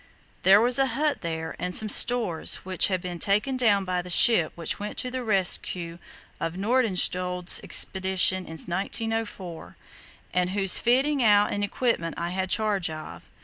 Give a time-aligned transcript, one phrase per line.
[0.41, 4.09] There was a hut there and some stores which had been taken down by the
[4.09, 5.99] ship which went to the rescue
[6.39, 9.77] of Nordenskjold's Expedition in 1904,
[10.33, 13.29] and whose fitting out and equipment I had charge of.